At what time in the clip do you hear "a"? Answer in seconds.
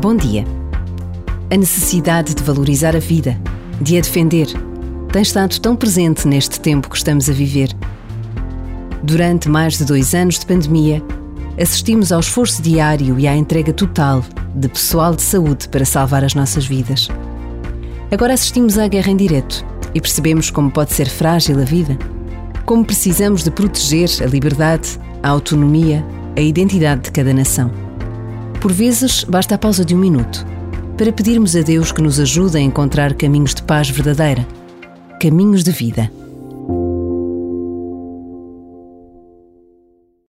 1.52-1.56, 2.96-2.98, 3.98-4.00, 7.28-7.32, 21.60-21.64, 24.22-24.26, 25.22-25.28, 26.34-26.40, 29.56-29.58, 31.56-31.62, 32.58-32.60